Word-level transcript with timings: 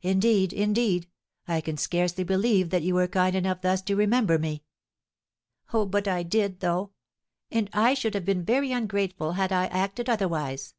"Indeed, 0.00 0.54
indeed, 0.54 1.06
I 1.46 1.60
can 1.60 1.76
scarcely 1.76 2.24
believe 2.24 2.70
that 2.70 2.80
you 2.82 2.94
were 2.94 3.06
kind 3.06 3.36
enough 3.36 3.60
thus 3.60 3.82
to 3.82 3.94
remember 3.94 4.38
me." 4.38 4.64
"Oh, 5.74 5.84
but 5.84 6.08
I 6.08 6.22
did, 6.22 6.60
though; 6.60 6.92
and 7.50 7.68
I 7.74 7.92
should 7.92 8.14
have 8.14 8.24
been 8.24 8.42
very 8.42 8.72
ungrateful 8.72 9.32
had 9.32 9.52
I 9.52 9.66
acted 9.66 10.08
otherwise. 10.08 10.72